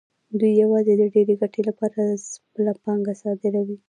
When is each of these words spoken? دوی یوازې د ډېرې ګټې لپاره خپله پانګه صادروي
دوی 0.39 0.51
یوازې 0.63 0.93
د 0.97 1.03
ډېرې 1.13 1.33
ګټې 1.41 1.61
لپاره 1.69 2.01
خپله 2.25 2.71
پانګه 2.83 3.13
صادروي 3.21 3.77